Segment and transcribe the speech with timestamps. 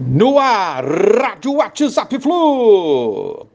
[0.00, 3.46] No ar, Rádio WhatsApp Flu.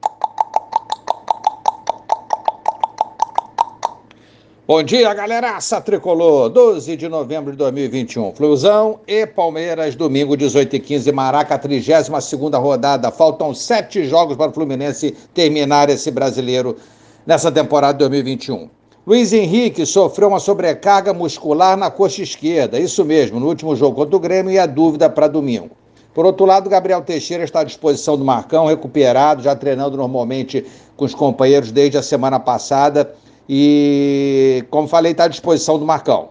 [4.68, 6.50] Bom dia, galeraça tricolor.
[6.50, 8.36] 12 de novembro de 2021.
[8.36, 13.10] Flusão e Palmeiras, domingo, 18 e 15, Maraca, 32 rodada.
[13.10, 16.78] Faltam sete jogos para o Fluminense terminar esse brasileiro
[17.26, 18.70] nessa temporada 2021.
[19.08, 22.80] Luiz Henrique sofreu uma sobrecarga muscular na coxa esquerda.
[22.80, 25.76] Isso mesmo, no último jogo contra o Grêmio e a dúvida para domingo.
[26.18, 30.66] Por outro lado, Gabriel Teixeira está à disposição do Marcão, recuperado, já treinando normalmente
[30.96, 33.14] com os companheiros desde a semana passada
[33.48, 36.30] e, como falei, está à disposição do Marcão.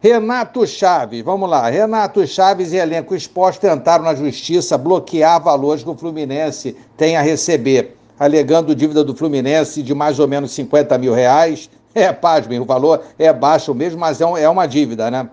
[0.00, 1.68] Renato Chaves, vamos lá.
[1.68, 7.20] Renato Chaves e elenco exposto tentaram na justiça bloquear valores que o Fluminense tem a
[7.20, 11.68] receber, alegando dívida do Fluminense de mais ou menos 50 mil reais.
[11.94, 15.28] É, pasmem, o valor é baixo mesmo, mas é, é uma dívida, né?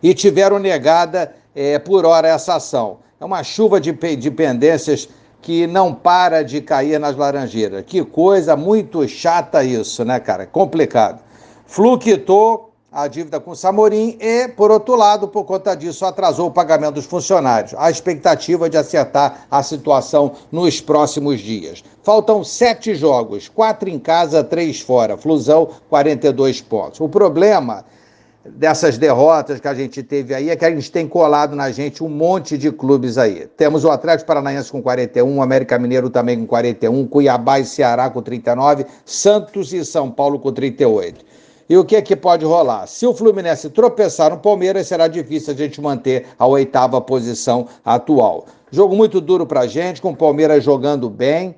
[0.00, 2.98] E tiveram negada é, por hora essa ação.
[3.20, 5.08] É uma chuva de, de pendências
[5.42, 7.84] que não para de cair nas laranjeiras.
[7.86, 10.46] Que coisa muito chata isso, né, cara?
[10.46, 11.20] Complicado.
[11.66, 11.98] Flu
[12.92, 16.94] a dívida com o Samorim e, por outro lado, por conta disso, atrasou o pagamento
[16.94, 17.72] dos funcionários.
[17.78, 21.84] A expectativa de acertar a situação nos próximos dias.
[22.02, 25.16] Faltam sete jogos, quatro em casa, três fora.
[25.16, 27.00] Flusão, 42 pontos.
[27.00, 27.84] O problema
[28.44, 32.02] dessas derrotas que a gente teve aí é que a gente tem colado na gente
[32.02, 33.46] um monte de clubes aí.
[33.56, 38.08] Temos o Atlético Paranaense com 41, o América Mineiro também com 41, Cuiabá e Ceará
[38.08, 41.24] com 39, Santos e São Paulo com 38.
[41.68, 42.86] E o que é que pode rolar?
[42.88, 48.46] Se o Fluminense tropeçar no Palmeiras, será difícil a gente manter a oitava posição atual.
[48.72, 51.54] Jogo muito duro pra gente, com o Palmeiras jogando bem.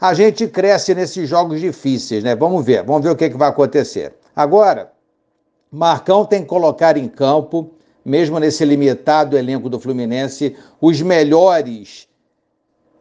[0.00, 2.34] A gente cresce nesses jogos difíceis, né?
[2.34, 4.14] Vamos ver, vamos ver o que, é que vai acontecer.
[4.34, 4.90] Agora,
[5.70, 7.70] Marcão tem que colocar em campo,
[8.04, 12.08] mesmo nesse limitado elenco do Fluminense, os melhores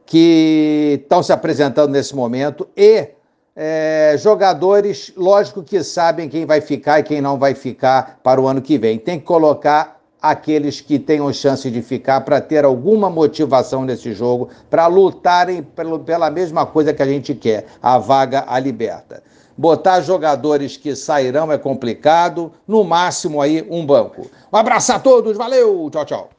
[0.06, 3.10] que estão se apresentando nesse momento e
[3.56, 8.48] é, jogadores, lógico que sabem quem vai ficar e quem não vai ficar para o
[8.48, 9.00] ano que vem.
[9.00, 9.95] Tem que colocar
[10.30, 15.66] aqueles que tenham chance de ficar para ter alguma motivação nesse jogo, para lutarem
[16.06, 19.24] pela mesma coisa que a gente quer, a vaga a liberta.
[19.58, 24.30] Botar jogadores que sairão é complicado, no máximo aí um banco.
[24.52, 26.30] Um abraço a todos, valeu, tchau, tchau.